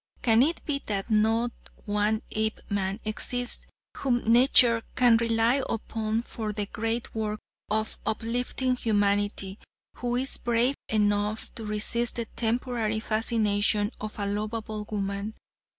[0.23, 1.51] Can it be that not
[1.85, 3.67] one Apeman exists
[3.97, 7.39] whom nature can rely upon for the great work
[7.69, 9.59] of uplifting humanity,
[9.97, 15.35] who is brave enough to resist the temporary fascination of a lovable woman?